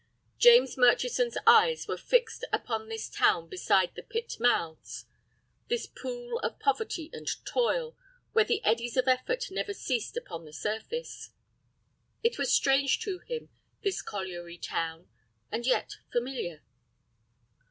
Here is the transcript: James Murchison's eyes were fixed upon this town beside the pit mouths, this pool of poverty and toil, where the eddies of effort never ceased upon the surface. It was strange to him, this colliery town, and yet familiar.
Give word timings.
James 0.39 0.77
Murchison's 0.79 1.37
eyes 1.45 1.87
were 1.87 1.95
fixed 1.95 2.43
upon 2.51 2.87
this 2.89 3.07
town 3.07 3.47
beside 3.47 3.93
the 3.93 4.01
pit 4.01 4.37
mouths, 4.39 5.05
this 5.67 5.85
pool 5.85 6.39
of 6.39 6.57
poverty 6.57 7.11
and 7.13 7.27
toil, 7.45 7.95
where 8.33 8.43
the 8.43 8.63
eddies 8.65 8.97
of 8.97 9.07
effort 9.07 9.51
never 9.51 9.75
ceased 9.75 10.17
upon 10.17 10.43
the 10.43 10.53
surface. 10.53 11.29
It 12.23 12.39
was 12.39 12.51
strange 12.51 12.99
to 13.01 13.19
him, 13.19 13.49
this 13.83 14.01
colliery 14.01 14.57
town, 14.57 15.07
and 15.51 15.67
yet 15.67 15.97
familiar. 16.11 16.63